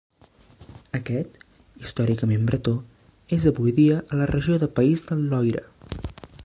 [0.99, 1.35] Aquest,
[1.81, 2.73] històricament bretó,
[3.39, 5.67] és avui dia a la regió de País del Loira.